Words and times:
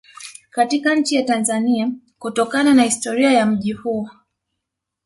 Katika 0.49 0.95
nchi 0.95 1.15
ya 1.15 1.23
Tanzania 1.23 1.91
kutokana 2.19 2.73
na 2.73 2.83
historia 2.83 3.31
ya 3.31 3.45
mji 3.45 3.73
huo 3.73 4.09